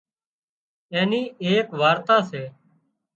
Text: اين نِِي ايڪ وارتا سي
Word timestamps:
اين 0.93 1.03
نِِي 1.11 1.21
ايڪ 1.43 1.67
وارتا 1.79 2.17
سي 2.29 2.43